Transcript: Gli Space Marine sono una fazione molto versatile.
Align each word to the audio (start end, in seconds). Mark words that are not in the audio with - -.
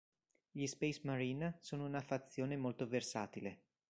Gli 0.49 0.65
Space 0.65 1.01
Marine 1.03 1.59
sono 1.59 1.85
una 1.85 2.01
fazione 2.01 2.57
molto 2.57 2.87
versatile. 2.87 3.61